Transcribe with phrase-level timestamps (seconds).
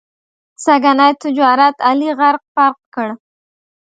[0.63, 3.09] سږني تجارت علي غرق پرق کړ.